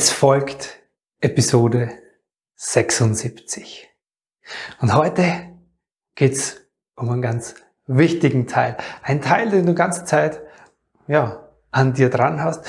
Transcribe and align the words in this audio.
Es 0.00 0.10
folgt 0.10 0.78
Episode 1.20 1.90
76. 2.54 3.88
Und 4.80 4.94
heute 4.94 5.24
geht's 6.14 6.60
um 6.94 7.10
einen 7.10 7.20
ganz 7.20 7.56
wichtigen 7.88 8.46
Teil. 8.46 8.76
Ein 9.02 9.20
Teil, 9.20 9.50
den 9.50 9.66
du 9.66 9.74
ganze 9.74 10.04
Zeit, 10.04 10.40
ja, 11.08 11.48
an 11.72 11.94
dir 11.94 12.10
dran 12.10 12.40
hast, 12.40 12.64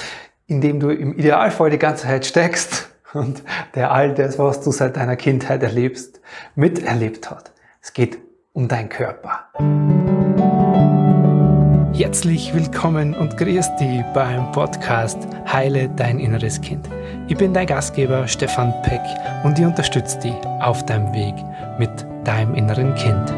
in 0.48 0.60
dem 0.60 0.80
du 0.80 0.90
im 0.90 1.14
Idealfall 1.14 1.70
die 1.70 1.78
ganze 1.78 2.08
Zeit 2.08 2.26
steckst 2.26 2.90
und 3.14 3.44
der 3.76 3.92
all 3.92 4.16
das, 4.16 4.40
was 4.40 4.62
du 4.62 4.72
seit 4.72 4.98
deiner 4.98 5.16
Kindheit 5.16 5.62
erlebst, 5.62 6.22
miterlebt 6.56 7.30
hat. 7.30 7.54
Es 7.80 7.94
geht 7.94 8.18
um 8.54 8.68
deinen 8.68 8.90
Körper. 8.90 9.52
Herzlich 12.00 12.54
willkommen 12.54 13.14
und 13.14 13.36
grüß 13.36 13.76
dich 13.76 14.02
beim 14.14 14.54
Podcast 14.54 15.18
Heile 15.52 15.90
dein 15.90 16.18
inneres 16.18 16.62
Kind. 16.62 16.90
Ich 17.28 17.36
bin 17.36 17.54
dein 17.54 17.68
Gastgeber 17.68 18.26
Stefan 18.26 18.72
Peck 18.84 19.02
und 19.44 19.60
ich 19.60 19.66
unterstütze 19.66 20.18
dich 20.20 20.34
auf 20.62 20.86
deinem 20.86 21.12
Weg 21.14 21.36
mit 21.78 21.92
deinem 22.26 22.56
inneren 22.56 22.96
Kind. 22.96 23.30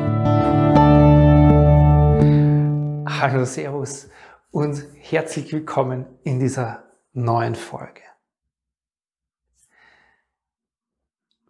Hallo, 3.10 3.46
Servus 3.46 4.10
und 4.52 4.86
herzlich 5.00 5.52
willkommen 5.52 6.06
in 6.24 6.40
dieser 6.40 6.84
neuen 7.14 7.56
Folge. 7.56 8.04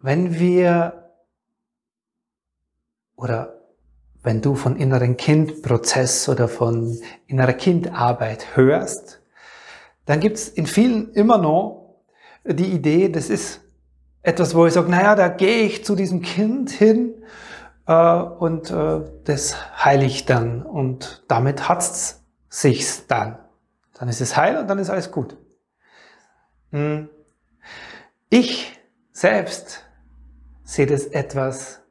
Wenn 0.00 0.38
wir 0.38 1.12
oder 3.16 3.51
wenn 4.22 4.40
du 4.40 4.54
von 4.54 4.76
inneren 4.76 5.16
Kindprozess 5.16 6.28
oder 6.28 6.48
von 6.48 6.98
innerer 7.26 7.54
Kindarbeit 7.54 8.56
hörst, 8.56 9.20
dann 10.06 10.20
gibt's 10.20 10.48
in 10.48 10.66
vielen 10.66 11.12
immer 11.12 11.38
noch 11.38 12.00
die 12.44 12.72
Idee, 12.72 13.08
das 13.08 13.30
ist 13.30 13.60
etwas, 14.22 14.54
wo 14.54 14.66
ich 14.66 14.72
sage, 14.72 14.90
naja, 14.90 15.14
da 15.14 15.28
gehe 15.28 15.64
ich 15.64 15.84
zu 15.84 15.94
diesem 15.94 16.22
Kind 16.22 16.70
hin 16.70 17.14
äh, 17.86 17.92
und 17.92 18.70
äh, 18.70 19.00
das 19.24 19.84
heile 19.84 20.04
ich 20.04 20.24
dann 20.26 20.62
und 20.62 21.24
damit 21.28 21.68
hat's 21.68 22.22
sich's 22.48 23.06
dann. 23.06 23.38
Dann 23.94 24.08
ist 24.08 24.20
es 24.20 24.36
heil 24.36 24.56
und 24.58 24.68
dann 24.68 24.78
ist 24.78 24.90
alles 24.90 25.10
gut. 25.10 25.36
Hm. 26.70 27.08
Ich 28.30 28.78
selbst 29.12 29.84
sehe 30.64 30.86
das 30.86 31.06
etwas 31.06 31.81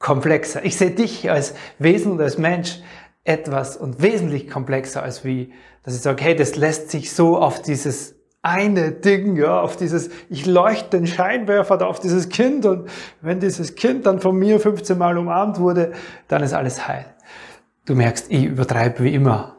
komplexer. 0.00 0.64
Ich 0.64 0.76
sehe 0.76 0.90
dich 0.90 1.30
als 1.30 1.54
Wesen 1.78 2.12
und 2.12 2.20
als 2.20 2.38
Mensch 2.38 2.80
etwas 3.22 3.76
und 3.76 4.02
wesentlich 4.02 4.50
komplexer 4.50 5.02
als 5.04 5.24
wie, 5.24 5.52
dass 5.84 5.94
ich 5.94 6.00
sage, 6.00 6.24
hey, 6.24 6.34
das 6.34 6.56
lässt 6.56 6.90
sich 6.90 7.12
so 7.12 7.38
auf 7.38 7.62
dieses 7.62 8.16
eine 8.42 8.90
Ding, 8.90 9.36
ja, 9.36 9.60
auf 9.60 9.76
dieses, 9.76 10.10
ich 10.30 10.46
leuchte 10.46 10.96
den 10.96 11.06
Scheinwerfer 11.06 11.76
da 11.76 11.86
auf 11.86 12.00
dieses 12.00 12.30
Kind 12.30 12.64
und 12.64 12.88
wenn 13.20 13.38
dieses 13.38 13.74
Kind 13.74 14.06
dann 14.06 14.18
von 14.18 14.34
mir 14.36 14.58
15 14.58 14.96
Mal 14.96 15.18
umarmt 15.18 15.60
wurde, 15.60 15.92
dann 16.28 16.42
ist 16.42 16.54
alles 16.54 16.88
heil. 16.88 17.04
Du 17.84 17.94
merkst, 17.94 18.30
ich 18.30 18.44
übertreibe 18.44 19.04
wie 19.04 19.14
immer. 19.14 19.58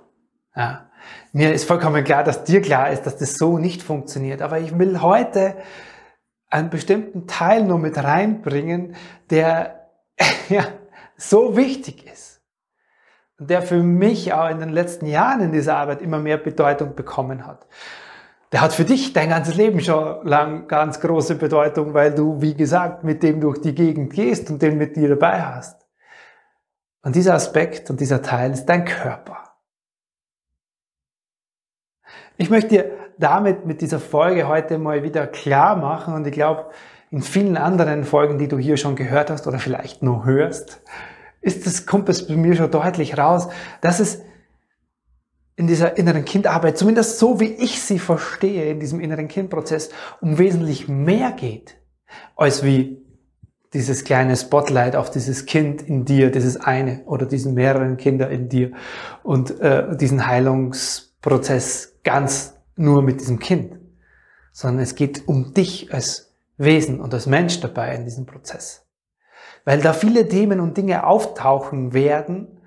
Ja. 0.56 0.89
Mir 1.31 1.53
ist 1.53 1.66
vollkommen 1.66 2.03
klar, 2.03 2.23
dass 2.23 2.44
dir 2.44 2.62
klar 2.62 2.92
ist, 2.92 3.03
dass 3.03 3.17
das 3.17 3.36
so 3.36 3.58
nicht 3.59 3.84
funktioniert. 3.84 4.42
Aber 4.42 4.59
ich 4.59 4.78
will 4.78 5.02
heute 5.02 5.56
einen 6.50 6.69
bestimmten 6.69 7.28
Teil 7.28 7.64
nur 7.64 7.78
mit 7.78 7.97
reinbringen, 7.97 8.95
der 9.30 9.81
ja, 10.50 10.66
so 11.18 11.56
wichtig 11.56 12.06
ist 12.12 12.32
und 13.42 13.50
der 13.50 13.64
für 13.64 13.82
mich 13.82 14.34
auch 14.34 14.50
in 14.50 14.60
den 14.60 14.70
letzten 14.70 15.08
Jahren 15.08 15.42
in 15.42 15.52
dieser 15.52 15.76
Arbeit 15.76 16.04
immer 16.04 16.20
mehr 16.20 16.38
Bedeutung 16.38 16.94
bekommen 16.94 17.48
hat. 17.48 17.66
Der 18.52 18.62
hat 18.62 18.72
für 18.72 18.86
dich 18.86 19.14
dein 19.14 19.30
ganzes 19.30 19.56
Leben 19.56 19.80
schon 19.80 20.28
lang 20.28 20.68
ganz 20.68 21.00
große 21.00 21.36
Bedeutung, 21.36 21.96
weil 21.96 22.14
du, 22.14 22.40
wie 22.40 22.54
gesagt, 22.54 23.04
mit 23.04 23.24
dem 23.24 23.42
durch 23.42 23.60
die 23.60 23.74
Gegend 23.74 24.14
gehst 24.14 24.52
und 24.52 24.62
den 24.62 24.78
mit 24.78 24.96
dir 24.96 25.10
dabei 25.10 25.42
hast. 25.42 25.88
Und 27.02 27.16
dieser 27.16 27.34
Aspekt 27.34 27.90
und 27.90 28.00
dieser 28.00 28.22
Teil 28.22 28.52
ist 28.52 28.68
dein 28.68 28.86
Körper. 28.86 29.56
Ich 32.38 32.52
möchte 32.52 32.70
dir 32.70 32.92
damit 33.18 33.66
mit 33.66 33.81
dieser 33.81 34.00
Folge 34.00 34.48
heute 34.48 34.78
mal 34.78 35.02
wieder 35.02 35.26
klar 35.26 35.76
machen 35.76 36.14
und 36.14 36.28
ich 36.28 36.34
glaube, 36.34 36.70
in 37.12 37.22
vielen 37.22 37.58
anderen 37.58 38.06
Folgen, 38.06 38.38
die 38.38 38.48
du 38.48 38.58
hier 38.58 38.78
schon 38.78 38.96
gehört 38.96 39.30
hast 39.30 39.46
oder 39.46 39.60
vielleicht 39.60 40.02
nur 40.02 40.26
hörst, 40.26 40.82
ist 41.42 41.66
das, 41.66 41.86
kommt 41.86 42.08
es 42.08 42.28
bei 42.28 42.36
mir 42.36 42.56
schon 42.56 42.72
deutlich 42.72 43.18
raus, 43.18 43.50
dass 43.82 44.00
es 44.00 44.22
in 45.58 45.68
dieser 45.68 45.98
inneren 45.98 46.24
Kindarbeit, 46.24 46.78
zumindest 46.78 47.20
so 47.20 47.40
wie 47.40 47.52
ich 47.52 47.82
sie 47.82 48.00
verstehe, 48.00 48.72
in 48.72 48.80
diesem 48.80 49.02
inneren 49.02 49.28
Kindprozess, 49.28 49.90
um 50.22 50.38
wesentlich 50.38 50.88
mehr 50.88 51.32
geht, 51.32 51.78
als 52.36 52.64
wie 52.64 53.02
dieses 53.74 54.04
kleine 54.04 54.36
Spotlight 54.36 54.96
auf 54.96 55.12
dieses 55.12 55.46
Kind 55.46 55.82
in 55.82 56.06
dir, 56.06 56.32
dieses 56.32 56.58
eine 56.58 57.04
oder 57.06 57.26
diesen 57.26 57.54
mehreren 57.54 57.98
Kinder 57.98 58.30
in 58.30 58.50
dir 58.50 58.72
und 59.24 59.60
äh, 59.60 59.96
diesen 59.98 60.28
Heilungsprozess 60.28 62.00
ganz 62.04 62.56
nur 62.76 63.02
mit 63.02 63.22
diesem 63.22 63.40
Kind, 63.40 63.78
sondern 64.52 64.82
es 64.82 64.96
geht 64.96 65.28
um 65.28 65.54
dich 65.54 65.94
als 65.94 66.31
Wesen 66.64 67.00
und 67.00 67.14
als 67.14 67.26
Mensch 67.26 67.60
dabei 67.60 67.96
in 67.96 68.06
diesem 68.06 68.26
Prozess. 68.26 68.88
Weil 69.66 69.82
da 69.82 69.94
viele 69.94 70.28
Themen 70.28 70.60
und 70.60 70.78
Dinge 70.78 71.06
auftauchen 71.06 71.94
werden, 71.94 72.62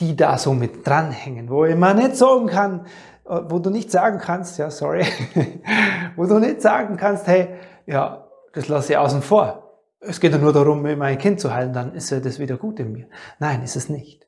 die 0.00 0.16
da 0.16 0.38
so 0.38 0.54
mit 0.54 0.86
dranhängen, 0.86 1.48
wo 1.48 1.64
ich 1.64 1.76
mal 1.76 1.94
nicht 1.94 2.16
sagen 2.16 2.46
kann, 2.46 2.86
äh, 3.26 3.40
wo 3.48 3.58
du 3.58 3.70
nicht 3.70 3.90
sagen 3.90 4.18
kannst, 4.18 4.58
ja, 4.58 4.70
sorry, 4.70 5.04
wo 6.16 6.26
du 6.26 6.38
nicht 6.38 6.60
sagen 6.60 6.96
kannst, 6.96 7.26
hey, 7.26 7.54
ja, 7.86 8.28
das 8.52 8.68
lasse 8.68 8.92
ich 8.92 8.98
außen 8.98 9.22
vor. 9.22 9.80
Es 10.00 10.20
geht 10.20 10.32
ja 10.32 10.38
nur 10.38 10.52
darum, 10.52 10.82
mir 10.82 10.96
mein 10.96 11.16
Kind 11.16 11.40
zu 11.40 11.54
heilen, 11.54 11.72
dann 11.72 11.94
ist 11.94 12.10
ja 12.10 12.20
das 12.20 12.38
wieder 12.38 12.56
gut 12.56 12.80
in 12.80 12.92
mir. 12.92 13.08
Nein, 13.38 13.62
ist 13.62 13.76
es 13.76 13.88
nicht. 13.88 14.26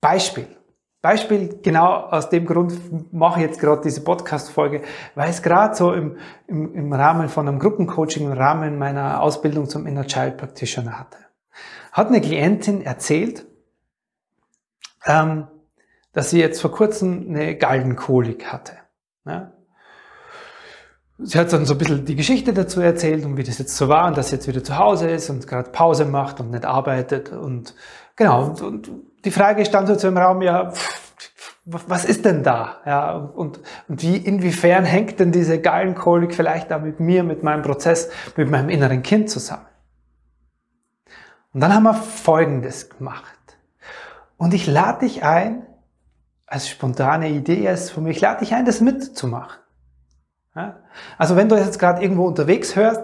Beispiel. 0.00 0.46
Beispiel, 1.04 1.60
genau 1.62 1.96
aus 1.96 2.30
dem 2.30 2.46
Grund 2.46 3.12
mache 3.12 3.40
ich 3.40 3.46
jetzt 3.46 3.60
gerade 3.60 3.82
diese 3.82 4.02
Podcast-Folge, 4.02 4.80
weil 5.14 5.28
es 5.28 5.42
gerade 5.42 5.74
so 5.74 5.92
im, 5.92 6.16
im, 6.46 6.74
im 6.74 6.92
Rahmen 6.94 7.28
von 7.28 7.46
einem 7.46 7.58
Gruppencoaching, 7.58 8.24
im 8.24 8.32
Rahmen 8.32 8.78
meiner 8.78 9.20
Ausbildung 9.20 9.68
zum 9.68 9.86
Inner 9.86 10.06
Child 10.06 10.38
Practitioner 10.38 10.98
hatte. 10.98 11.18
Hat 11.92 12.06
eine 12.06 12.22
Klientin 12.22 12.80
erzählt, 12.80 13.44
ähm, 15.04 15.46
dass 16.14 16.30
sie 16.30 16.40
jetzt 16.40 16.62
vor 16.62 16.72
kurzem 16.72 17.26
eine 17.28 17.54
Gallenkolik 17.54 18.50
hatte. 18.50 18.72
Ja? 19.26 19.52
Sie 21.18 21.38
hat 21.38 21.52
dann 21.52 21.66
so 21.66 21.74
ein 21.74 21.78
bisschen 21.78 22.06
die 22.06 22.16
Geschichte 22.16 22.54
dazu 22.54 22.80
erzählt 22.80 23.26
und 23.26 23.36
wie 23.36 23.44
das 23.44 23.58
jetzt 23.58 23.76
so 23.76 23.88
war 23.88 24.06
und 24.06 24.16
dass 24.16 24.30
sie 24.30 24.36
jetzt 24.36 24.48
wieder 24.48 24.64
zu 24.64 24.78
Hause 24.78 25.10
ist 25.10 25.28
und 25.28 25.46
gerade 25.46 25.68
Pause 25.68 26.06
macht 26.06 26.40
und 26.40 26.50
nicht 26.50 26.64
arbeitet 26.64 27.30
und 27.30 27.74
genau, 28.16 28.46
und, 28.46 28.62
und 28.62 28.90
die 29.24 29.30
Frage 29.30 29.64
stand 29.64 29.88
so 30.00 30.08
im 30.08 30.16
Raum, 30.16 30.42
ja, 30.42 30.72
was 31.64 32.04
ist 32.04 32.24
denn 32.24 32.42
da? 32.42 32.76
Ja, 32.84 33.12
und, 33.12 33.60
und 33.88 34.02
wie, 34.02 34.16
inwiefern 34.16 34.84
hängt 34.84 35.18
denn 35.18 35.32
diese 35.32 35.60
Gallenkolik 35.60 36.34
vielleicht 36.34 36.70
da 36.70 36.78
mit 36.78 37.00
mir, 37.00 37.24
mit 37.24 37.42
meinem 37.42 37.62
Prozess, 37.62 38.10
mit 38.36 38.50
meinem 38.50 38.68
inneren 38.68 39.02
Kind 39.02 39.30
zusammen? 39.30 39.66
Und 41.54 41.60
dann 41.60 41.72
haben 41.72 41.84
wir 41.84 41.94
Folgendes 41.94 42.90
gemacht. 42.90 43.32
Und 44.36 44.52
ich 44.52 44.66
lade 44.66 45.06
dich 45.06 45.22
ein, 45.22 45.66
als 46.46 46.68
spontane 46.68 47.30
Idee 47.30 47.66
ist 47.66 47.90
für 47.90 48.00
mich, 48.00 48.20
lade 48.20 48.40
dich 48.40 48.54
ein, 48.54 48.66
das 48.66 48.80
mitzumachen. 48.80 49.58
Ja? 50.54 50.80
Also 51.16 51.36
wenn 51.36 51.48
du 51.48 51.56
jetzt 51.56 51.78
gerade 51.78 52.02
irgendwo 52.02 52.26
unterwegs 52.26 52.76
hörst 52.76 53.00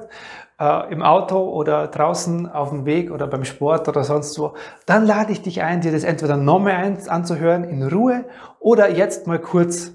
äh, 0.61 0.93
im 0.93 1.03
Auto 1.03 1.39
oder 1.39 1.89
draußen 1.89 2.49
auf 2.51 2.69
dem 2.69 2.85
Weg 2.85 3.11
oder 3.11 3.27
beim 3.27 3.45
Sport 3.45 3.89
oder 3.89 4.05
sonst 4.05 4.39
wo, 4.39 4.55
dann 4.87 5.07
lade 5.07 5.33
ich 5.33 5.43
dich 5.43 5.63
ein, 5.63 5.81
dir 5.81 5.91
das 5.91 6.05
entweder 6.05 6.37
nochmal 6.37 6.99
anzuhören 7.09 7.65
in 7.65 7.83
Ruhe 7.83 8.27
oder 8.61 8.91
jetzt 8.91 9.27
mal 9.27 9.41
kurz 9.41 9.93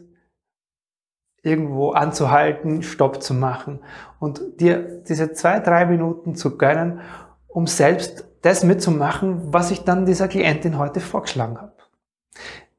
irgendwo 1.44 1.92
anzuhalten, 1.92 2.82
Stopp 2.82 3.22
zu 3.22 3.36
machen 3.36 3.80
und 4.20 4.60
dir 4.60 5.04
diese 5.08 5.32
zwei, 5.34 5.60
drei 5.60 5.86
Minuten 5.86 6.36
zu 6.36 6.58
gönnen, 6.58 7.02
um 7.48 7.68
selbst 7.68 8.26
das 8.42 8.64
mitzumachen, 8.64 9.54
was 9.54 9.70
ich 9.70 9.84
dann 9.84 10.08
dieser 10.08 10.28
Klientin 10.28 10.80
heute 10.80 11.00
vorgeschlagen 11.00 11.58
habe. 11.62 11.74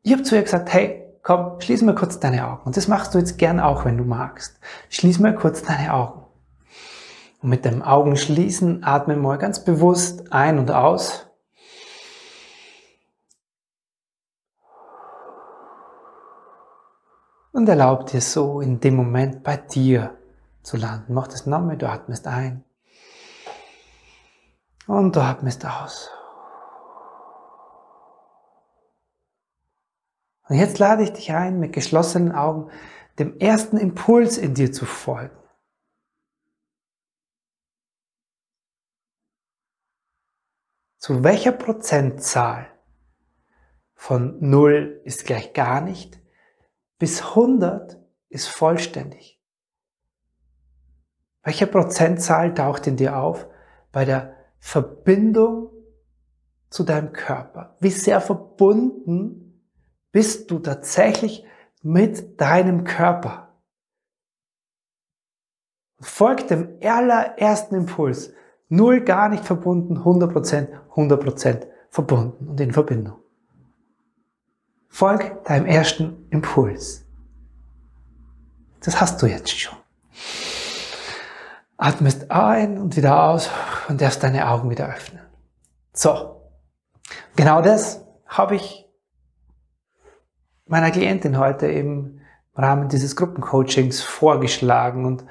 Ich 0.02 0.12
habe 0.12 0.24
zu 0.24 0.34
ihr 0.34 0.42
gesagt, 0.42 0.72
hey, 0.72 1.04
komm, 1.22 1.60
schließ 1.60 1.82
mal 1.82 1.94
kurz 1.94 2.18
deine 2.18 2.46
Augen. 2.46 2.62
Und 2.64 2.76
das 2.76 2.88
machst 2.88 3.14
du 3.14 3.18
jetzt 3.18 3.38
gern 3.38 3.60
auch, 3.60 3.84
wenn 3.84 3.96
du 3.96 4.04
magst. 4.04 4.58
Schließ 4.90 5.20
mal 5.20 5.34
kurz 5.34 5.62
deine 5.62 5.94
Augen. 5.94 6.25
Und 7.42 7.50
mit 7.50 7.64
dem 7.64 7.82
Augenschließen 7.82 8.84
atme 8.84 9.16
mal 9.16 9.38
ganz 9.38 9.64
bewusst 9.64 10.32
ein 10.32 10.58
und 10.58 10.70
aus. 10.70 11.26
Und 17.52 17.68
erlaub 17.68 18.06
dir 18.06 18.20
so 18.20 18.60
in 18.60 18.80
dem 18.80 18.96
Moment 18.96 19.42
bei 19.42 19.56
dir 19.56 20.18
zu 20.62 20.76
landen. 20.76 21.14
Mach 21.14 21.26
das 21.28 21.46
nochmal, 21.46 21.76
du 21.76 21.88
atmest 21.88 22.26
ein. 22.26 22.64
Und 24.86 25.16
du 25.16 25.20
atmest 25.20 25.64
aus. 25.64 26.10
Und 30.48 30.56
jetzt 30.56 30.78
lade 30.78 31.02
ich 31.02 31.12
dich 31.12 31.32
ein, 31.32 31.58
mit 31.58 31.72
geschlossenen 31.72 32.32
Augen 32.32 32.70
dem 33.18 33.38
ersten 33.38 33.78
Impuls 33.78 34.38
in 34.38 34.54
dir 34.54 34.72
zu 34.72 34.84
folgen. 34.84 35.36
Zu 41.06 41.22
welcher 41.22 41.52
Prozentzahl 41.52 42.66
von 43.94 44.38
0 44.40 45.02
ist 45.04 45.24
gleich 45.24 45.52
gar 45.52 45.80
nicht 45.80 46.20
bis 46.98 47.22
100 47.22 47.96
ist 48.28 48.48
vollständig? 48.48 49.40
Welche 51.44 51.68
Prozentzahl 51.68 52.54
taucht 52.54 52.88
in 52.88 52.96
dir 52.96 53.18
auf 53.20 53.46
bei 53.92 54.04
der 54.04 54.34
Verbindung 54.58 55.70
zu 56.70 56.82
deinem 56.82 57.12
Körper? 57.12 57.76
Wie 57.78 57.90
sehr 57.90 58.20
verbunden 58.20 59.62
bist 60.10 60.50
du 60.50 60.58
tatsächlich 60.58 61.46
mit 61.82 62.40
deinem 62.40 62.82
Körper? 62.82 63.54
Folg 66.00 66.48
dem 66.48 66.80
allerersten 66.82 67.76
Impuls. 67.76 68.32
Null 68.68 69.00
gar 69.02 69.28
nicht 69.28 69.44
verbunden, 69.44 69.98
100%, 69.98 70.68
100% 70.94 71.66
verbunden 71.90 72.48
und 72.48 72.60
in 72.60 72.72
Verbindung. 72.72 73.18
Folg 74.88 75.44
deinem 75.44 75.66
ersten 75.66 76.26
Impuls. 76.30 77.04
Das 78.80 79.00
hast 79.00 79.20
du 79.22 79.26
jetzt 79.26 79.50
schon. 79.58 79.76
Atmest 81.76 82.30
ein 82.30 82.78
und 82.78 82.96
wieder 82.96 83.22
aus 83.24 83.50
und 83.88 84.00
darfst 84.00 84.22
deine 84.22 84.48
Augen 84.48 84.70
wieder 84.70 84.88
öffnen. 84.88 85.22
So. 85.92 86.40
Genau 87.36 87.60
das 87.60 88.04
habe 88.26 88.56
ich 88.56 88.88
meiner 90.66 90.90
Klientin 90.90 91.38
heute 91.38 91.66
im 91.66 92.20
Rahmen 92.54 92.88
dieses 92.88 93.14
Gruppencoachings 93.16 94.02
vorgeschlagen 94.02 95.04
und 95.04 95.24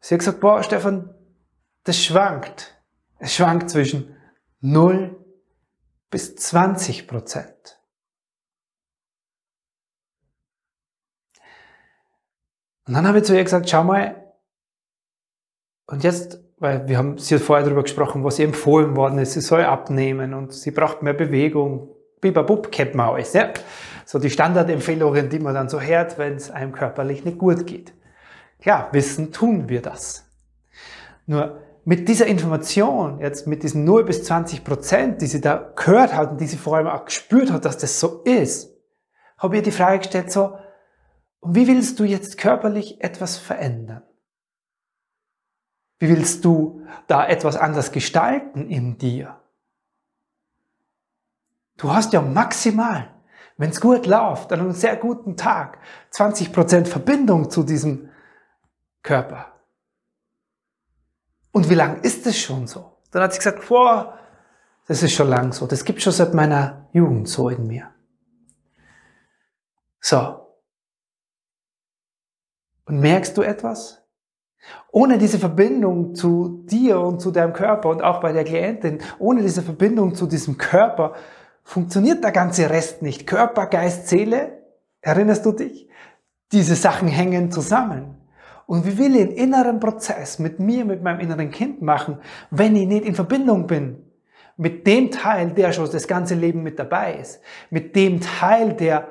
sie 0.00 0.14
hat 0.14 0.20
gesagt, 0.20 0.40
boah, 0.40 0.62
Stefan, 0.62 1.14
das 1.84 2.02
schwankt. 2.02 2.74
Es 3.18 3.34
schwankt 3.34 3.70
zwischen 3.70 4.16
0 4.60 5.16
bis 6.10 6.36
20 6.36 7.08
Prozent. 7.08 7.80
Und 12.86 12.94
dann 12.94 13.06
habe 13.06 13.18
ich 13.18 13.24
zu 13.24 13.36
ihr 13.36 13.44
gesagt, 13.44 13.70
schau 13.70 13.84
mal, 13.84 14.32
und 15.86 16.04
jetzt, 16.04 16.40
weil 16.58 16.88
wir 16.88 16.98
haben, 16.98 17.18
sie 17.18 17.34
hat 17.34 17.42
vorher 17.42 17.64
darüber 17.64 17.82
gesprochen, 17.82 18.24
was 18.24 18.38
ihr 18.38 18.46
empfohlen 18.46 18.96
worden 18.96 19.18
ist, 19.18 19.34
sie 19.34 19.40
soll 19.40 19.64
abnehmen 19.64 20.34
und 20.34 20.52
sie 20.52 20.70
braucht 20.70 21.02
mehr 21.02 21.12
Bewegung. 21.12 21.94
Bibabub 22.20 22.70
kennt 22.70 22.94
man 22.94 23.10
alles, 23.10 23.32
ja. 23.32 23.52
So 24.04 24.18
die 24.18 24.30
Standardempfehlungen, 24.30 25.28
die 25.28 25.38
man 25.38 25.54
dann 25.54 25.68
so 25.68 25.80
hört, 25.80 26.18
wenn 26.18 26.34
es 26.34 26.50
einem 26.50 26.72
körperlich 26.72 27.24
nicht 27.24 27.38
gut 27.38 27.66
geht. 27.66 27.92
Klar, 28.60 28.88
wissen 28.92 29.32
tun 29.32 29.68
wir 29.68 29.82
das. 29.82 30.24
Nur 31.26 31.60
mit 31.84 32.08
dieser 32.08 32.26
Information, 32.26 33.18
jetzt 33.20 33.46
mit 33.46 33.62
diesen 33.62 33.84
0 33.84 34.04
bis 34.04 34.24
20 34.24 34.64
Prozent, 34.64 35.20
die 35.20 35.26
sie 35.26 35.40
da 35.40 35.72
gehört 35.74 36.14
hat 36.14 36.30
und 36.30 36.40
die 36.40 36.46
sie 36.46 36.56
vor 36.56 36.76
allem 36.76 36.86
auch 36.86 37.04
gespürt 37.04 37.50
hat, 37.50 37.64
dass 37.64 37.78
das 37.78 37.98
so 37.98 38.22
ist, 38.22 38.72
habe 39.38 39.56
ich 39.56 39.60
ihr 39.60 39.64
die 39.64 39.72
Frage 39.72 39.98
gestellt, 39.98 40.30
so, 40.30 40.56
wie 41.42 41.66
willst 41.66 41.98
du 41.98 42.04
jetzt 42.04 42.38
körperlich 42.38 43.02
etwas 43.02 43.36
verändern? 43.36 44.02
Wie 45.98 46.08
willst 46.08 46.44
du 46.44 46.86
da 47.08 47.26
etwas 47.26 47.56
anders 47.56 47.90
gestalten 47.90 48.68
in 48.68 48.98
dir? 48.98 49.40
Du 51.78 51.92
hast 51.92 52.12
ja 52.12 52.22
maximal, 52.22 53.12
wenn 53.56 53.70
es 53.70 53.80
gut 53.80 54.06
läuft, 54.06 54.52
an 54.52 54.60
einem 54.60 54.72
sehr 54.72 54.96
guten 54.96 55.36
Tag, 55.36 55.78
20% 56.12 56.86
Verbindung 56.86 57.50
zu 57.50 57.64
diesem 57.64 58.10
Körper. 59.02 59.51
Und 61.52 61.68
wie 61.70 61.74
lang 61.74 62.00
ist 62.00 62.26
es 62.26 62.38
schon 62.38 62.66
so? 62.66 62.98
Dann 63.10 63.22
hat 63.22 63.32
sie 63.32 63.38
gesagt, 63.38 63.68
boah, 63.68 64.18
das 64.88 65.02
ist 65.02 65.12
schon 65.12 65.28
lang 65.28 65.52
so. 65.52 65.66
Das 65.66 65.84
gibt 65.84 66.02
schon 66.02 66.12
seit 66.12 66.34
meiner 66.34 66.88
Jugend 66.92 67.28
so 67.28 67.48
in 67.48 67.66
mir. 67.66 67.90
So. 70.00 70.40
Und 72.86 73.00
merkst 73.00 73.36
du 73.36 73.42
etwas? 73.42 74.02
Ohne 74.90 75.18
diese 75.18 75.38
Verbindung 75.38 76.14
zu 76.14 76.64
dir 76.66 77.00
und 77.00 77.20
zu 77.20 77.30
deinem 77.30 77.52
Körper 77.52 77.88
und 77.88 78.02
auch 78.02 78.20
bei 78.20 78.32
der 78.32 78.44
Klientin, 78.44 79.00
ohne 79.18 79.42
diese 79.42 79.62
Verbindung 79.62 80.14
zu 80.14 80.26
diesem 80.26 80.56
Körper, 80.56 81.14
funktioniert 81.64 82.22
der 82.24 82.32
ganze 82.32 82.70
Rest 82.70 83.02
nicht. 83.02 83.26
Körper, 83.26 83.66
Geist, 83.66 84.08
Seele, 84.08 84.62
erinnerst 85.00 85.44
du 85.46 85.52
dich? 85.52 85.88
Diese 86.52 86.76
Sachen 86.76 87.08
hängen 87.08 87.50
zusammen. 87.50 88.21
Und 88.66 88.86
wie 88.86 88.98
will 88.98 89.16
ich 89.16 89.22
einen 89.22 89.30
inneren 89.32 89.80
Prozess 89.80 90.38
mit 90.38 90.60
mir, 90.60 90.84
mit 90.84 91.02
meinem 91.02 91.20
inneren 91.20 91.50
Kind 91.50 91.82
machen, 91.82 92.18
wenn 92.50 92.76
ich 92.76 92.86
nicht 92.86 93.04
in 93.04 93.14
Verbindung 93.14 93.66
bin 93.66 94.04
mit 94.56 94.86
dem 94.86 95.10
Teil, 95.10 95.50
der 95.50 95.72
schon 95.72 95.90
das 95.90 96.06
ganze 96.06 96.34
Leben 96.34 96.62
mit 96.62 96.78
dabei 96.78 97.14
ist, 97.14 97.40
mit 97.70 97.96
dem 97.96 98.20
Teil, 98.20 98.74
der 98.74 99.08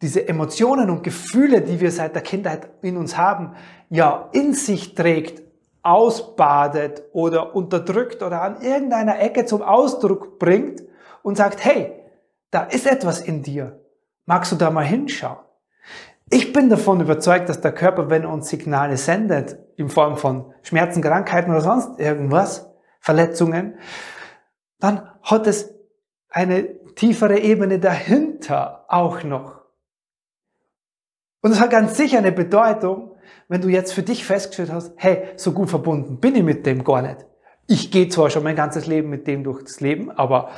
diese 0.00 0.26
Emotionen 0.28 0.90
und 0.90 1.02
Gefühle, 1.02 1.62
die 1.62 1.80
wir 1.80 1.90
seit 1.90 2.14
der 2.14 2.22
Kindheit 2.22 2.68
in 2.82 2.96
uns 2.96 3.16
haben, 3.16 3.54
ja 3.88 4.28
in 4.32 4.52
sich 4.52 4.94
trägt, 4.94 5.42
ausbadet 5.82 7.02
oder 7.12 7.54
unterdrückt 7.54 8.22
oder 8.22 8.42
an 8.42 8.60
irgendeiner 8.60 9.20
Ecke 9.20 9.44
zum 9.44 9.62
Ausdruck 9.62 10.38
bringt 10.38 10.82
und 11.22 11.36
sagt, 11.36 11.64
hey, 11.64 11.92
da 12.50 12.62
ist 12.64 12.86
etwas 12.86 13.20
in 13.20 13.42
dir. 13.42 13.80
Magst 14.26 14.52
du 14.52 14.56
da 14.56 14.70
mal 14.70 14.84
hinschauen? 14.84 15.38
Ich 16.34 16.54
bin 16.54 16.70
davon 16.70 16.98
überzeugt, 17.02 17.50
dass 17.50 17.60
der 17.60 17.72
Körper, 17.72 18.08
wenn 18.08 18.22
er 18.22 18.32
uns 18.32 18.48
Signale 18.48 18.96
sendet, 18.96 19.58
in 19.76 19.90
Form 19.90 20.16
von 20.16 20.54
Schmerzen, 20.62 21.02
Krankheiten 21.02 21.50
oder 21.50 21.60
sonst 21.60 22.00
irgendwas, 22.00 22.70
Verletzungen, 23.00 23.74
dann 24.80 25.10
hat 25.22 25.46
es 25.46 25.74
eine 26.30 26.68
tiefere 26.94 27.38
Ebene 27.38 27.78
dahinter 27.78 28.86
auch 28.88 29.22
noch. 29.24 29.60
Und 31.42 31.52
es 31.52 31.60
hat 31.60 31.68
ganz 31.68 31.98
sicher 31.98 32.16
eine 32.16 32.32
Bedeutung, 32.32 33.14
wenn 33.48 33.60
du 33.60 33.68
jetzt 33.68 33.92
für 33.92 34.02
dich 34.02 34.24
festgestellt 34.24 34.72
hast, 34.72 34.94
hey, 34.96 35.24
so 35.36 35.52
gut 35.52 35.68
verbunden 35.68 36.18
bin 36.18 36.34
ich 36.34 36.42
mit 36.42 36.64
dem 36.64 36.82
gar 36.82 37.02
nicht. 37.02 37.26
Ich 37.66 37.90
gehe 37.90 38.08
zwar 38.08 38.30
schon 38.30 38.42
mein 38.42 38.56
ganzes 38.56 38.86
Leben 38.86 39.10
mit 39.10 39.26
dem 39.26 39.44
durch 39.44 39.64
das 39.64 39.80
Leben, 39.80 40.10
aber 40.10 40.48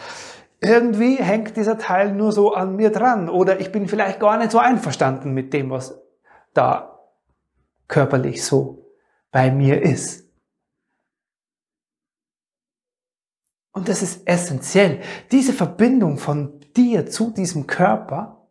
irgendwie 0.64 1.16
hängt 1.16 1.56
dieser 1.56 1.78
Teil 1.78 2.12
nur 2.12 2.32
so 2.32 2.54
an 2.54 2.76
mir 2.76 2.90
dran 2.90 3.28
oder 3.28 3.60
ich 3.60 3.70
bin 3.70 3.86
vielleicht 3.86 4.18
gar 4.18 4.38
nicht 4.38 4.50
so 4.50 4.58
einverstanden 4.58 5.32
mit 5.32 5.52
dem, 5.52 5.70
was 5.70 6.00
da 6.54 6.98
körperlich 7.86 8.44
so 8.44 8.86
bei 9.30 9.50
mir 9.50 9.82
ist. 9.82 10.24
Und 13.72 13.88
das 13.88 14.02
ist 14.02 14.26
essentiell, 14.26 15.00
diese 15.32 15.52
Verbindung 15.52 16.16
von 16.16 16.60
dir 16.76 17.06
zu 17.06 17.30
diesem 17.30 17.66
Körper 17.66 18.48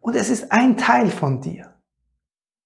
und 0.00 0.16
es 0.16 0.30
ist 0.30 0.50
ein 0.50 0.76
Teil 0.76 1.10
von 1.10 1.40
dir. 1.40 1.74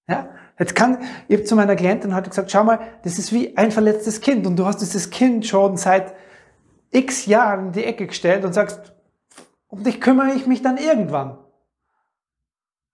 Ja? 0.07 0.29
Jetzt 0.57 0.75
kann, 0.75 0.99
ich 1.27 1.37
habe 1.37 1.43
zu 1.43 1.55
meiner 1.55 1.75
Klientin 1.75 2.15
heute 2.15 2.29
gesagt, 2.29 2.51
schau 2.51 2.63
mal, 2.63 2.79
das 3.03 3.19
ist 3.19 3.33
wie 3.33 3.57
ein 3.57 3.71
verletztes 3.71 4.21
Kind 4.21 4.47
und 4.47 4.57
du 4.57 4.65
hast 4.65 4.77
dieses 4.77 5.09
Kind 5.09 5.45
schon 5.45 5.75
seit 5.75 6.13
x 6.91 7.25
Jahren 7.25 7.67
in 7.67 7.71
die 7.71 7.85
Ecke 7.85 8.07
gestellt 8.07 8.45
und 8.45 8.53
sagst, 8.53 8.93
um 9.67 9.83
dich 9.83 10.01
kümmere 10.01 10.33
ich 10.33 10.45
mich 10.45 10.61
dann 10.61 10.77
irgendwann. 10.77 11.37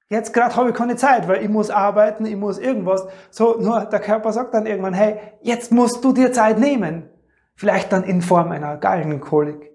Jetzt 0.10 0.34
gerade 0.34 0.56
habe 0.56 0.70
ich 0.70 0.76
keine 0.76 0.96
Zeit, 0.96 1.28
weil 1.28 1.44
ich 1.44 1.50
muss 1.50 1.70
arbeiten, 1.70 2.26
ich 2.26 2.38
muss 2.38 2.60
irgendwas. 2.60 3.06
So, 3.30 3.60
nur 3.60 3.86
der 3.86 4.00
Körper 4.00 4.32
sagt 4.32 4.54
dann 4.54 4.66
irgendwann, 4.66 4.94
hey, 4.94 5.20
jetzt 5.42 5.72
musst 5.72 6.04
du 6.04 6.14
dir 6.14 6.32
Zeit 6.32 6.60
nehmen. 6.60 7.10
Vielleicht 7.56 7.92
dann 7.92 8.04
in 8.04 8.22
Form 8.22 8.52
einer 8.52 8.78
Gallenkolik. 8.78 9.72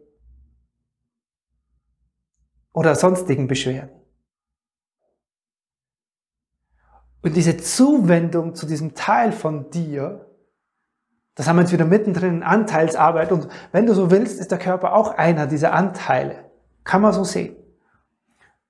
Oder 2.73 2.95
sonstigen 2.95 3.47
Beschwerden. 3.47 3.91
Und 7.21 7.37
diese 7.37 7.57
Zuwendung 7.59 8.55
zu 8.55 8.67
diesem 8.67 8.95
Teil 8.95 9.33
von 9.33 9.71
dir, 9.71 10.32
das 11.35 11.49
haben 11.49 11.57
wir 11.57 11.63
jetzt 11.63 11.73
wieder 11.73 11.85
mittendrin 11.85 12.37
in 12.37 12.43
Anteilsarbeit. 12.43 13.33
Und 13.33 13.49
wenn 13.73 13.87
du 13.87 13.95
so 13.95 14.11
willst, 14.11 14.39
ist 14.39 14.51
der 14.51 14.59
Körper 14.59 14.95
auch 14.95 15.17
einer 15.17 15.47
dieser 15.47 15.73
Anteile. 15.73 16.51
Kann 16.85 17.01
man 17.01 17.13
so 17.13 17.25
sehen. 17.25 17.57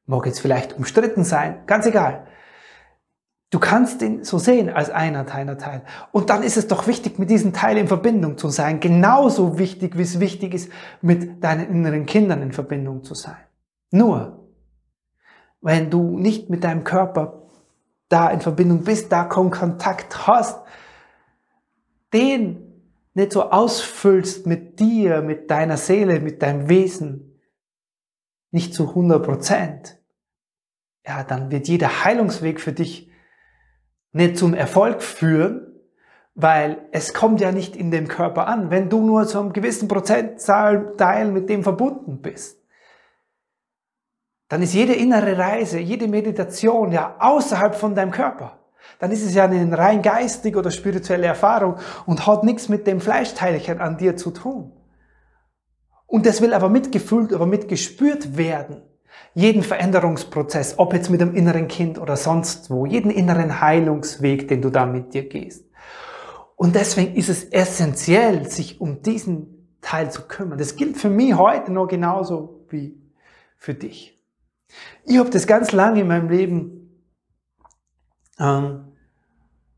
Mag 0.07 0.27
jetzt 0.27 0.41
vielleicht 0.41 0.77
umstritten 0.77 1.25
sein, 1.25 1.63
ganz 1.67 1.87
egal. 1.87 2.27
Du 3.51 3.59
kannst 3.59 4.01
ihn 4.01 4.25
so 4.25 4.39
sehen 4.39 4.71
als 4.71 4.89
einer 4.89 5.25
deiner 5.25 5.59
Teil. 5.59 5.83
Und 6.11 6.31
dann 6.31 6.43
ist 6.43 6.57
es 6.57 6.69
doch 6.69 6.87
wichtig, 6.87 7.19
mit 7.19 7.29
diesem 7.29 7.53
Teil 7.53 7.77
in 7.77 7.87
Verbindung 7.87 8.39
zu 8.39 8.49
sein. 8.49 8.81
Genauso 8.81 9.59
wichtig, 9.59 9.99
wie 9.99 10.03
es 10.03 10.21
wichtig 10.21 10.55
ist, 10.55 10.73
mit 11.03 11.45
deinen 11.45 11.69
inneren 11.69 12.07
Kindern 12.07 12.41
in 12.41 12.53
Verbindung 12.53 13.05
zu 13.05 13.15
sein. 13.15 13.37
Nur, 13.91 14.49
wenn 15.61 15.91
du 15.91 16.19
nicht 16.19 16.49
mit 16.49 16.65
deinem 16.65 16.83
Körper 16.83 17.43
da 18.09 18.31
in 18.31 18.41
Verbindung 18.41 18.85
bist, 18.85 19.13
da 19.13 19.25
Kontakt 19.25 20.27
hast, 20.27 20.61
den 22.13 22.73
nicht 23.15 23.33
so 23.33 23.51
ausfüllst 23.51 24.47
mit 24.47 24.81
dir, 24.81 25.23
mit 25.23 25.51
deiner 25.51 25.77
Seele, 25.77 26.21
mit 26.21 26.43
deinem 26.43 26.69
Wesen, 26.69 27.41
nicht 28.51 28.75
zu 28.75 28.89
100 28.89 29.23
Prozent, 29.23 29.99
ja, 31.07 31.25
dann 31.25 31.51
wird 31.51 31.69
jeder 31.69 32.05
Heilungsweg 32.05 32.61
für 32.61 32.73
dich 32.73 33.11
nicht 34.13 34.37
zum 34.37 34.55
Erfolg 34.55 35.03
führen, 35.03 35.67
weil 36.35 36.89
es 36.93 37.13
kommt 37.13 37.41
ja 37.41 37.53
nicht 37.53 37.77
in 37.77 37.91
dem 37.91 38.09
Körper 38.09 38.47
an, 38.47 38.71
wenn 38.71 38.89
du 38.89 39.05
nur 39.05 39.27
zu 39.27 39.41
einem 39.41 39.53
gewissen 39.53 39.89
Prozentteil 39.89 41.31
mit 41.31 41.49
dem 41.49 41.63
verbunden 41.63 42.23
bist. 42.23 42.63
Dann 44.49 44.63
ist 44.63 44.75
jede 44.75 44.95
innere 44.95 45.39
Reise, 45.39 45.79
jede 45.79 46.09
Meditation 46.09 46.93
ja 46.93 47.17
außerhalb 47.19 47.75
von 47.75 47.95
deinem 47.95 48.11
Körper. 48.11 48.62
Dann 48.99 49.11
ist 49.11 49.25
es 49.25 49.35
ja 49.35 49.45
eine 49.45 49.77
rein 49.77 50.03
geistige 50.03 50.59
oder 50.59 50.71
spirituelle 50.71 51.27
Erfahrung 51.27 51.77
und 52.07 52.27
hat 52.27 52.45
nichts 52.45 52.69
mit 52.69 52.87
dem 52.87 53.01
Fleischteilchen 53.01 53.81
an 53.81 53.97
dir 53.97 54.17
zu 54.17 54.31
tun. 54.31 54.73
Und 56.07 56.27
das 56.27 56.41
will 56.41 56.53
aber 56.53 56.69
mitgefühlt 56.69 57.33
oder 57.33 57.47
mitgespürt 57.47 58.37
werden. 58.37 58.83
Jeden 59.35 59.63
Veränderungsprozess, 59.63 60.79
ob 60.79 60.93
jetzt 60.93 61.09
mit 61.09 61.21
dem 61.21 61.35
inneren 61.35 61.69
Kind 61.69 61.99
oder 61.99 62.17
sonst 62.17 62.71
wo, 62.71 62.85
jeden 62.87 63.11
inneren 63.11 63.61
Heilungsweg, 63.61 64.47
den 64.49 64.61
du 64.61 64.71
da 64.71 64.85
mit 64.85 65.15
dir 65.15 65.29
gehst. 65.29 65.65
Und 66.57 66.75
deswegen 66.75 67.17
ist 67.17 67.29
es 67.29 67.45
essentiell, 67.45 68.49
sich 68.49 68.81
um 68.81 69.03
diesen 69.03 69.77
Teil 69.81 70.11
zu 70.11 70.23
kümmern. 70.23 70.59
Das 70.59 70.77
gilt 70.77 70.97
für 70.97 71.11
mich 71.11 71.35
heute 71.35 71.73
noch 71.73 71.89
genauso 71.89 72.67
wie 72.69 73.03
für 73.57 73.75
dich. 73.75 74.21
Ich 75.05 75.19
habe 75.19 75.31
das 75.31 75.47
ganz 75.47 75.73
lange 75.73 76.01
in 76.01 76.09
meinem 76.09 76.29
Leben, 76.29 76.82
ähm, 78.39 78.93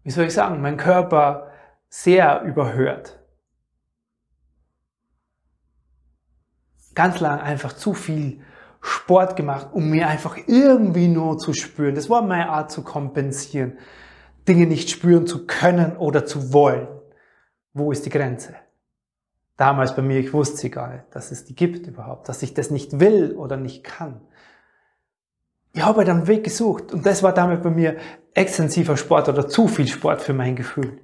wie 0.03 0.11
soll 0.11 0.25
ich 0.25 0.35
sagen, 0.35 0.61
mein 0.61 0.77
Körper 0.77 1.51
sehr 1.89 2.43
überhört. 2.43 3.21
Ganz 6.95 7.21
lang 7.21 7.41
einfach 7.41 7.73
zu 7.73 7.95
viel 7.95 8.41
Sport 8.81 9.37
gemacht, 9.37 9.69
um 9.73 9.89
mir 9.89 10.09
einfach 10.09 10.37
irgendwie 10.47 11.09
nur 11.09 11.39
zu 11.39 11.55
spüren. 11.55 11.95
Das 11.95 12.11
war 12.11 12.23
meine 12.23 12.51
Art 12.51 12.71
zu 12.71 12.83
kompensieren. 12.83 13.79
Dinge 14.47 14.67
nicht 14.67 14.91
spüren 14.91 15.27
zu 15.27 15.47
können 15.47 15.97
oder 15.97 16.27
zu 16.27 16.53
wollen. 16.53 16.89
Wo 17.73 17.91
ist 17.91 18.05
die 18.05 18.11
Grenze? 18.11 18.55
Damals 19.57 19.97
bei 19.97 20.03
mir, 20.03 20.19
ich 20.19 20.33
wusste 20.33 20.69
gar 20.69 20.93
nicht, 20.93 21.05
dass 21.13 21.31
es 21.31 21.45
die 21.45 21.55
gibt 21.55 21.87
überhaupt, 21.87 22.29
dass 22.29 22.43
ich 22.43 22.55
das 22.55 22.71
nicht 22.71 23.01
will 23.01 23.35
oder 23.37 23.57
nicht 23.57 23.85
kann. 23.85 24.21
Ich 25.75 25.85
habe 25.85 25.99
halt 25.99 26.09
einen 26.09 26.27
Weg 26.27 26.45
gesucht 26.45 26.93
und 26.93 27.05
das 27.05 27.23
war 27.23 27.35
damit 27.35 27.63
bei 27.63 27.71
mir 27.71 27.97
extensiver 28.33 28.97
Sport 28.97 29.29
oder 29.29 29.49
zu 29.49 29.69
viel 29.69 29.89
Sport 29.89 30.23
für 30.23 30.33
mein 30.33 30.57
Gefühl. 30.57 31.01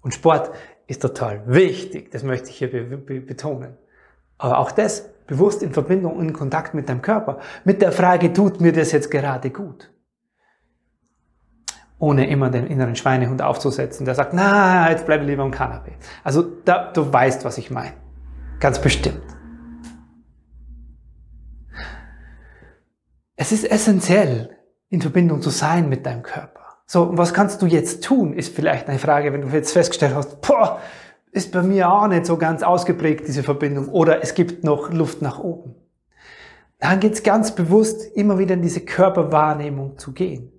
Und 0.00 0.14
Sport 0.14 0.50
ist 0.86 1.02
total 1.02 1.42
wichtig, 1.46 2.10
das 2.10 2.22
möchte 2.22 2.50
ich 2.50 2.56
hier 2.56 2.70
betonen. 2.70 3.76
Aber 4.38 4.58
auch 4.58 4.72
das 4.72 5.08
bewusst 5.26 5.62
in 5.62 5.72
Verbindung 5.72 6.16
und 6.16 6.28
in 6.28 6.32
Kontakt 6.32 6.74
mit 6.74 6.88
deinem 6.88 7.02
Körper, 7.02 7.40
mit 7.64 7.82
der 7.82 7.92
Frage, 7.92 8.32
tut 8.32 8.60
mir 8.60 8.72
das 8.72 8.92
jetzt 8.92 9.10
gerade 9.10 9.50
gut? 9.50 9.90
ohne 11.98 12.28
immer 12.28 12.50
den 12.50 12.66
inneren 12.66 12.96
Schweinehund 12.96 13.42
aufzusetzen, 13.42 14.04
der 14.04 14.14
sagt, 14.14 14.34
na, 14.34 14.90
jetzt 14.90 15.06
bleibe 15.06 15.24
lieber 15.24 15.42
am 15.42 15.50
Kanapee. 15.50 15.94
Also 16.24 16.42
da, 16.64 16.92
du 16.92 17.10
weißt, 17.10 17.44
was 17.44 17.58
ich 17.58 17.70
meine. 17.70 17.94
Ganz 18.60 18.80
bestimmt. 18.80 19.35
Es 23.36 23.52
ist 23.52 23.70
essentiell, 23.70 24.50
in 24.88 25.00
Verbindung 25.00 25.42
zu 25.42 25.50
sein 25.50 25.88
mit 25.88 26.06
deinem 26.06 26.22
Körper. 26.22 26.60
So, 26.86 27.16
was 27.16 27.34
kannst 27.34 27.62
du 27.62 27.66
jetzt 27.66 28.04
tun, 28.04 28.32
ist 28.32 28.54
vielleicht 28.54 28.88
eine 28.88 28.98
Frage, 28.98 29.32
wenn 29.32 29.42
du 29.42 29.48
jetzt 29.48 29.72
festgestellt 29.72 30.14
hast, 30.14 30.40
boah, 30.40 30.80
ist 31.32 31.52
bei 31.52 31.62
mir 31.62 31.90
auch 31.90 32.06
nicht 32.06 32.26
so 32.26 32.36
ganz 32.36 32.62
ausgeprägt, 32.62 33.26
diese 33.26 33.42
Verbindung, 33.42 33.88
oder 33.88 34.22
es 34.22 34.34
gibt 34.34 34.64
noch 34.64 34.92
Luft 34.92 35.22
nach 35.22 35.38
oben. 35.38 35.74
Dann 36.78 37.00
geht 37.00 37.14
es 37.14 37.22
ganz 37.22 37.54
bewusst, 37.54 38.16
immer 38.16 38.38
wieder 38.38 38.54
in 38.54 38.62
diese 38.62 38.80
Körperwahrnehmung 38.80 39.98
zu 39.98 40.12
gehen 40.12 40.52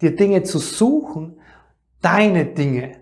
dir 0.00 0.16
Dinge 0.16 0.42
zu 0.42 0.58
suchen, 0.58 1.40
deine 2.00 2.46
Dinge. 2.46 2.92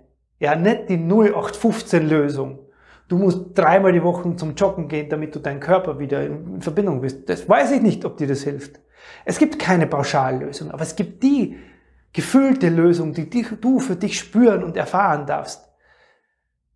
Ja, 0.40 0.54
nicht 0.54 0.88
die 0.88 0.98
0815-Lösung. 0.98 2.60
Du 3.08 3.16
musst 3.16 3.56
dreimal 3.56 3.92
die 3.92 4.02
Woche 4.02 4.36
zum 4.36 4.54
Joggen 4.54 4.88
gehen, 4.88 5.08
damit 5.08 5.34
du 5.34 5.38
deinen 5.38 5.60
Körper 5.60 5.98
wieder 5.98 6.24
in 6.24 6.60
Verbindung 6.60 7.00
bist. 7.00 7.28
Das 7.28 7.48
weiß 7.48 7.72
ich 7.72 7.82
nicht, 7.82 8.04
ob 8.04 8.18
dir 8.18 8.26
das 8.26 8.42
hilft. 8.42 8.80
Es 9.24 9.38
gibt 9.38 9.58
keine 9.58 9.86
Pauschallösung, 9.86 10.70
aber 10.70 10.82
es 10.82 10.96
gibt 10.96 11.22
die 11.22 11.58
gefühlte 12.12 12.68
Lösung, 12.68 13.12
die 13.12 13.28
du 13.28 13.80
für 13.80 13.96
dich 13.96 14.18
spüren 14.18 14.64
und 14.64 14.76
erfahren 14.76 15.26
darfst. 15.26 15.68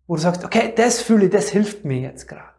Wo 0.07 0.15
du 0.15 0.21
sagst, 0.21 0.43
okay, 0.43 0.73
das 0.75 1.01
fühle, 1.01 1.29
das 1.29 1.49
hilft 1.49 1.85
mir 1.85 1.99
jetzt 1.99 2.27
gerade. 2.27 2.53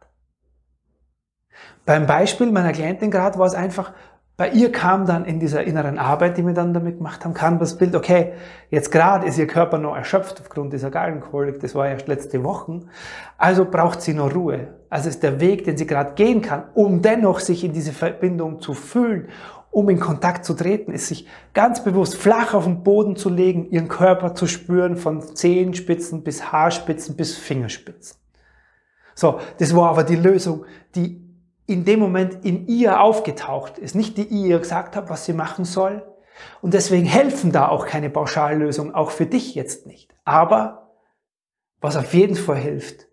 Beim 1.85 2.06
Beispiel 2.06 2.50
meiner 2.50 2.73
Klientin 2.73 3.11
gerade 3.11 3.38
war 3.38 3.47
es 3.47 3.54
einfach, 3.54 3.92
bei 4.36 4.50
ihr 4.50 4.72
kam 4.72 5.06
dann 5.06 5.24
in 5.24 5.38
dieser 5.38 5.62
inneren 5.62 5.96
Arbeit, 5.96 6.36
die 6.36 6.44
wir 6.44 6.54
dann 6.54 6.74
damit 6.74 6.96
gemacht 6.96 7.24
haben, 7.24 7.34
kam 7.34 7.60
das 7.60 7.78
Bild, 7.78 7.94
okay, 7.94 8.32
jetzt 8.68 8.90
gerade 8.90 9.26
ist 9.26 9.38
ihr 9.38 9.46
Körper 9.46 9.78
noch 9.78 9.94
erschöpft 9.94 10.40
aufgrund 10.40 10.72
dieser 10.72 10.90
Gallenkolik, 10.90 11.60
das 11.60 11.76
war 11.76 11.88
erst 11.88 12.08
letzte 12.08 12.42
Wochen, 12.42 12.88
also 13.38 13.64
braucht 13.64 14.02
sie 14.02 14.12
noch 14.12 14.34
Ruhe. 14.34 14.74
Also 14.90 15.08
ist 15.08 15.22
der 15.22 15.40
Weg, 15.40 15.64
den 15.64 15.76
sie 15.76 15.86
gerade 15.86 16.14
gehen 16.14 16.42
kann, 16.42 16.64
um 16.74 17.00
dennoch 17.00 17.38
sich 17.38 17.62
in 17.62 17.72
diese 17.72 17.92
Verbindung 17.92 18.60
zu 18.60 18.74
fühlen, 18.74 19.28
um 19.70 19.88
in 19.88 20.00
Kontakt 20.00 20.44
zu 20.44 20.54
treten, 20.54 20.92
ist 20.92 21.08
sich 21.08 21.28
ganz 21.52 21.82
bewusst 21.82 22.16
flach 22.16 22.54
auf 22.54 22.64
den 22.64 22.82
Boden 22.82 23.16
zu 23.16 23.28
legen, 23.28 23.70
ihren 23.70 23.88
Körper 23.88 24.34
zu 24.34 24.46
spüren, 24.48 24.96
von 24.96 25.20
Zehenspitzen 25.20 26.22
bis 26.22 26.52
Haarspitzen 26.52 27.16
bis 27.16 27.36
Fingerspitzen. 27.36 28.16
So, 29.14 29.38
das 29.58 29.74
war 29.74 29.90
aber 29.90 30.02
die 30.02 30.16
Lösung, 30.16 30.64
die 30.94 31.24
in 31.66 31.85
dem 31.85 32.00
Moment 32.00 32.44
in 32.44 32.66
ihr 32.66 33.00
aufgetaucht 33.00 33.78
ist, 33.78 33.94
nicht 33.94 34.18
die 34.18 34.25
ihr 34.25 34.59
gesagt 34.59 34.97
hat, 34.97 35.09
was 35.09 35.25
sie 35.25 35.33
machen 35.33 35.64
soll. 35.64 36.04
Und 36.61 36.75
deswegen 36.75 37.06
helfen 37.06 37.52
da 37.52 37.68
auch 37.68 37.87
keine 37.87 38.11
Pauschallösungen, 38.11 38.94
auch 38.94 39.11
für 39.11 39.26
dich 39.26 39.54
jetzt 39.54 39.87
nicht. 39.87 40.14
Aber 40.25 40.92
was 41.80 41.97
auf 41.97 42.12
jeden 42.12 42.37
Fall 42.37 42.56
hilft, 42.56 43.06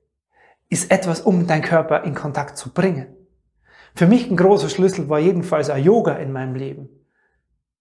ist 0.69 0.91
etwas, 0.91 1.21
um 1.21 1.47
deinen 1.47 1.61
Körper 1.61 2.03
in 2.03 2.15
Kontakt 2.15 2.57
zu 2.57 2.73
bringen. 2.73 3.15
Für 3.93 4.07
mich 4.07 4.29
ein 4.29 4.37
großer 4.37 4.69
Schlüssel 4.69 5.09
war 5.09 5.19
jedenfalls 5.19 5.69
ein 5.69 5.83
Yoga 5.83 6.13
in 6.13 6.31
meinem 6.31 6.55
Leben, 6.55 6.89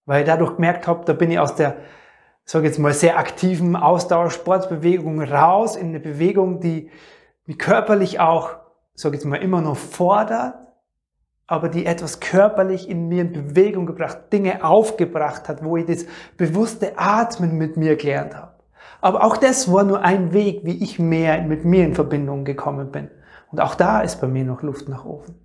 weil 0.05 0.21
ich 0.21 0.27
dadurch 0.27 0.55
gemerkt 0.55 0.87
habe, 0.87 1.05
da 1.05 1.13
bin 1.13 1.31
ich 1.31 1.39
aus 1.39 1.55
der, 1.55 1.77
sage 2.43 2.67
jetzt 2.67 2.79
mal, 2.79 2.93
sehr 2.93 3.17
aktiven 3.17 3.75
Ausdauersportbewegung 3.77 5.21
raus 5.21 5.75
in 5.75 5.87
eine 5.87 6.01
Bewegung, 6.01 6.59
die 6.59 6.91
mich 7.45 7.57
körperlich 7.57 8.19
auch 8.19 8.60
sage 8.93 9.15
jetzt 9.15 9.25
mal, 9.25 9.37
immer 9.37 9.61
noch 9.61 9.77
fordert, 9.77 10.55
aber 11.47 11.69
die 11.69 11.85
etwas 11.85 12.19
körperlich 12.19 12.89
in 12.89 13.07
mir 13.07 13.21
in 13.21 13.33
Bewegung 13.33 13.85
gebracht, 13.85 14.31
Dinge 14.31 14.63
aufgebracht 14.63 15.49
hat, 15.49 15.63
wo 15.63 15.77
ich 15.77 15.85
das 15.85 16.05
bewusste 16.37 16.97
Atmen 16.97 17.57
mit 17.57 17.77
mir 17.77 17.95
gelernt 17.97 18.35
habe. 18.35 18.53
Aber 19.01 19.23
auch 19.23 19.35
das 19.35 19.71
war 19.71 19.83
nur 19.83 20.01
ein 20.01 20.31
Weg, 20.31 20.61
wie 20.63 20.81
ich 20.83 20.99
mehr 20.99 21.41
mit 21.41 21.65
mir 21.65 21.83
in 21.83 21.95
Verbindung 21.95 22.45
gekommen 22.45 22.91
bin. 22.91 23.09
Und 23.51 23.59
auch 23.59 23.75
da 23.75 24.01
ist 24.01 24.21
bei 24.21 24.27
mir 24.27 24.45
noch 24.45 24.61
Luft 24.61 24.87
nach 24.87 25.03
oben. 25.03 25.35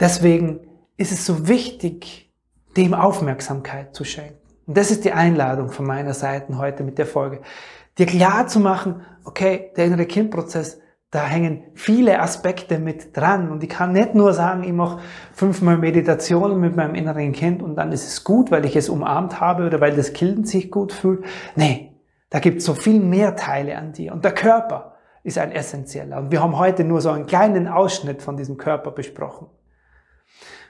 Deswegen 0.00 0.60
ist 0.96 1.12
es 1.12 1.26
so 1.26 1.48
wichtig, 1.48 2.32
dem 2.76 2.94
Aufmerksamkeit 2.94 3.94
zu 3.94 4.04
schenken. 4.04 4.38
Und 4.66 4.76
das 4.76 4.90
ist 4.90 5.04
die 5.04 5.12
Einladung 5.12 5.70
von 5.70 5.86
meiner 5.86 6.14
Seite 6.14 6.56
heute 6.56 6.84
mit 6.84 6.98
der 6.98 7.06
Folge. 7.06 7.40
Dir 7.98 8.06
klar 8.06 8.46
zu 8.46 8.60
machen, 8.60 9.02
okay, 9.24 9.72
der 9.76 9.86
innere 9.86 10.06
Kindprozess 10.06 10.80
da 11.10 11.24
hängen 11.24 11.64
viele 11.74 12.20
Aspekte 12.20 12.78
mit 12.78 13.16
dran. 13.16 13.50
Und 13.50 13.62
ich 13.62 13.70
kann 13.70 13.92
nicht 13.92 14.14
nur 14.14 14.34
sagen, 14.34 14.62
ich 14.62 14.72
mache 14.72 15.00
fünfmal 15.32 15.78
Meditationen 15.78 16.60
mit 16.60 16.76
meinem 16.76 16.94
inneren 16.94 17.32
Kind 17.32 17.62
und 17.62 17.76
dann 17.76 17.92
ist 17.92 18.06
es 18.06 18.24
gut, 18.24 18.50
weil 18.50 18.64
ich 18.66 18.76
es 18.76 18.88
umarmt 18.88 19.40
habe 19.40 19.66
oder 19.66 19.80
weil 19.80 19.96
das 19.96 20.12
Kind 20.12 20.46
sich 20.46 20.70
gut 20.70 20.92
fühlt. 20.92 21.24
Nee, 21.56 21.94
da 22.28 22.40
gibt 22.40 22.58
es 22.58 22.64
so 22.66 22.74
viel 22.74 23.00
mehr 23.00 23.36
Teile 23.36 23.78
an 23.78 23.92
dir. 23.92 24.12
Und 24.12 24.24
der 24.24 24.32
Körper 24.32 24.96
ist 25.22 25.38
ein 25.38 25.50
essentieller. 25.50 26.18
Und 26.18 26.30
wir 26.30 26.42
haben 26.42 26.58
heute 26.58 26.84
nur 26.84 27.00
so 27.00 27.10
einen 27.10 27.26
kleinen 27.26 27.68
Ausschnitt 27.68 28.20
von 28.20 28.36
diesem 28.36 28.58
Körper 28.58 28.90
besprochen. 28.90 29.46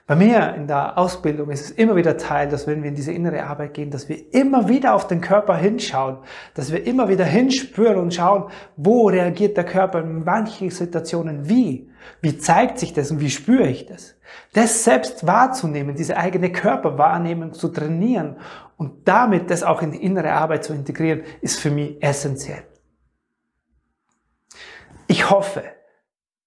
Bei 0.08 0.16
mir 0.16 0.54
in 0.54 0.66
der 0.66 0.96
Ausbildung 0.96 1.50
ist 1.50 1.60
es 1.60 1.70
immer 1.70 1.94
wieder 1.94 2.16
Teil, 2.16 2.48
dass 2.48 2.66
wenn 2.66 2.82
wir 2.82 2.88
in 2.88 2.94
diese 2.94 3.12
innere 3.12 3.44
Arbeit 3.44 3.74
gehen, 3.74 3.90
dass 3.90 4.08
wir 4.08 4.32
immer 4.32 4.66
wieder 4.66 4.94
auf 4.94 5.06
den 5.06 5.20
Körper 5.20 5.54
hinschauen, 5.54 6.16
dass 6.54 6.72
wir 6.72 6.86
immer 6.86 7.10
wieder 7.10 7.26
hinspüren 7.26 7.98
und 7.98 8.14
schauen, 8.14 8.44
wo 8.74 9.08
reagiert 9.08 9.58
der 9.58 9.66
Körper 9.66 10.00
in 10.00 10.24
manchen 10.24 10.70
Situationen 10.70 11.50
wie, 11.50 11.90
wie 12.22 12.38
zeigt 12.38 12.78
sich 12.78 12.94
das 12.94 13.10
und 13.10 13.20
wie 13.20 13.28
spüre 13.28 13.68
ich 13.68 13.84
das. 13.84 14.16
Das 14.54 14.82
selbst 14.82 15.26
wahrzunehmen, 15.26 15.94
diese 15.94 16.16
eigene 16.16 16.50
Körperwahrnehmung 16.50 17.52
zu 17.52 17.68
trainieren 17.68 18.38
und 18.78 19.06
damit 19.06 19.50
das 19.50 19.62
auch 19.62 19.82
in 19.82 19.92
die 19.92 20.02
innere 20.02 20.32
Arbeit 20.32 20.64
zu 20.64 20.72
integrieren, 20.72 21.20
ist 21.42 21.60
für 21.60 21.70
mich 21.70 22.02
essentiell. 22.02 22.62
Ich 25.06 25.28
hoffe, 25.28 25.64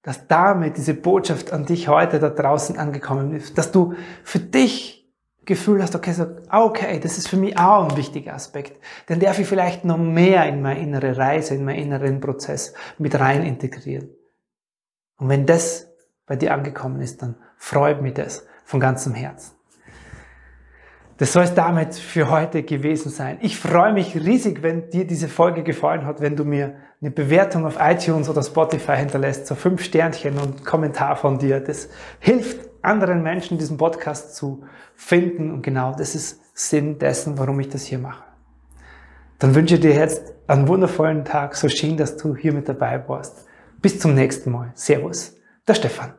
dass 0.04 0.28
damit 0.28 0.78
diese 0.78 0.94
Botschaft 0.94 1.54
an 1.54 1.66
dich 1.66 1.88
heute 1.88 2.20
da 2.20 2.30
draußen 2.30 2.78
angekommen 2.78 3.34
ist, 3.36 3.58
dass 3.58 3.72
du 3.72 3.94
für 4.24 4.40
dich 4.40 5.02
Gefühl 5.44 5.82
hast, 5.82 5.96
okay, 5.96 6.14
so, 6.14 6.28
okay, 6.52 7.00
das 7.00 7.18
ist 7.18 7.28
für 7.28 7.38
mich 7.38 7.58
auch 7.58 7.90
ein 7.90 7.98
wichtiger 7.98 8.36
Aspekt. 8.36 8.80
Dann 9.08 9.20
darf 9.20 9.40
ich 9.40 9.48
vielleicht 9.48 9.86
noch 9.86 9.98
mehr 9.98 10.46
in 10.46 10.62
meine 10.62 10.80
innere 10.80 11.18
Reise, 11.18 11.56
in 11.56 11.66
meinen 11.66 11.80
inneren 11.80 12.20
Prozess 12.20 12.74
mit 13.00 13.20
rein 13.20 13.44
integrieren. 13.44 14.10
Und 15.18 15.30
wenn 15.30 15.48
das 15.48 15.92
bei 16.28 16.36
dir 16.36 16.54
angekommen 16.54 17.02
ist, 17.02 17.24
dann 17.24 17.36
freut 17.58 18.02
mich 18.02 18.14
das 18.14 18.46
von 18.66 18.80
ganzem 18.80 19.16
Herzen. 19.16 19.56
Das 21.22 21.34
soll 21.34 21.44
es 21.44 21.54
damit 21.54 21.94
für 21.94 22.32
heute 22.32 22.64
gewesen 22.64 23.12
sein. 23.12 23.38
Ich 23.42 23.56
freue 23.56 23.94
mich 23.94 24.16
riesig, 24.16 24.64
wenn 24.64 24.90
dir 24.90 25.06
diese 25.06 25.28
Folge 25.28 25.62
gefallen 25.62 26.08
hat, 26.08 26.20
wenn 26.20 26.36
du 26.36 26.44
mir 26.44 26.78
eine 27.00 27.12
Bewertung 27.12 27.68
auf 27.68 27.78
iTunes 27.80 28.28
oder 28.28 28.42
Spotify 28.42 28.96
hinterlässt, 28.96 29.46
so 29.46 29.54
fünf 29.54 29.84
Sternchen 29.84 30.40
und 30.40 30.66
Kommentar 30.66 31.16
von 31.16 31.38
dir. 31.38 31.60
Das 31.60 31.90
hilft 32.20 32.68
anderen 32.82 33.22
Menschen, 33.22 33.60
diesen 33.60 33.78
Podcast 33.78 34.36
zu 34.36 34.64
finden 34.96 35.52
und 35.52 35.62
genau 35.62 35.94
das 35.96 36.16
ist 36.16 36.42
Sinn 36.56 36.98
dessen, 36.98 37.38
warum 37.38 37.60
ich 37.60 37.70
das 37.70 37.86
hier 37.86 38.00
mache. 38.00 38.24
Dann 39.38 39.54
wünsche 39.54 39.76
ich 39.76 39.82
dir 39.82 39.94
jetzt 39.94 40.34
einen 40.48 40.68
wundervollen 40.68 41.24
Tag. 41.24 41.56
So 41.56 41.70
schön, 41.70 41.98
dass 41.98 42.18
du 42.18 42.36
hier 42.36 42.52
mit 42.52 42.68
dabei 42.68 43.08
warst. 43.08 43.46
Bis 43.80 44.00
zum 44.00 44.16
nächsten 44.16 44.50
Mal. 44.50 44.72
Servus, 44.74 45.36
der 45.68 45.76
Stefan. 45.76 46.16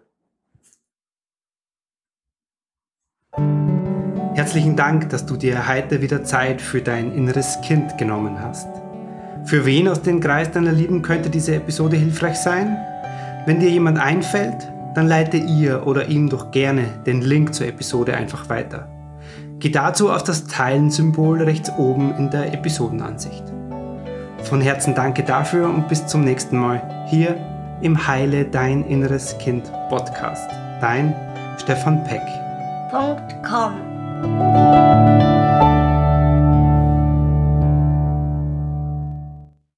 Herzlichen 4.35 4.77
Dank, 4.77 5.11
dass 5.11 5.27
du 5.27 5.37
dir 5.37 5.69
heute 5.69 6.01
wieder 6.01 6.25
Zeit 6.25 6.63
für 6.63 6.81
dein 6.81 7.13
inneres 7.13 7.61
Kind 7.61 7.99
genommen 7.99 8.41
hast. 8.41 8.67
Für 9.45 9.67
wen 9.67 9.89
aus 9.89 10.01
dem 10.01 10.21
Kreis 10.21 10.51
deiner 10.51 10.73
Lieben 10.73 11.03
könnte 11.03 11.29
diese 11.29 11.55
Episode 11.57 11.97
hilfreich 11.97 12.37
sein? 12.37 12.79
Wenn 13.45 13.61
dir 13.61 13.69
jemand 13.69 13.99
einfällt, 13.99 14.73
dann 14.95 15.07
leite 15.07 15.37
ihr 15.37 15.87
oder 15.87 16.09
ihm 16.09 16.31
doch 16.31 16.51
gerne 16.51 16.85
den 17.05 17.21
Link 17.21 17.53
zur 17.53 17.67
Episode 17.67 18.17
einfach 18.17 18.49
weiter. 18.49 18.89
Geh 19.59 19.71
dazu 19.71 20.11
auf 20.11 20.25
das 20.25 20.47
Teilen-Symbol 20.47 21.43
rechts 21.43 21.71
oben 21.77 22.15
in 22.17 22.31
der 22.31 22.55
Episodenansicht. 22.55 23.45
Von 24.45 24.63
Herzen 24.63 24.95
danke 24.95 25.25
dafür 25.25 25.69
und 25.69 25.89
bis 25.89 26.07
zum 26.07 26.25
nächsten 26.25 26.57
Mal 26.57 27.07
hier 27.09 27.37
im 27.83 28.07
Heile 28.07 28.47
Dein 28.47 28.85
Inneres 28.87 29.37
Kind 29.39 29.71
Podcast. 29.91 30.51
Dein 30.81 31.15
Stefan 31.59 32.03
Peck. 32.05 32.23
Punkt 32.91 33.43
com. 33.43 33.92
Música 34.23 35.32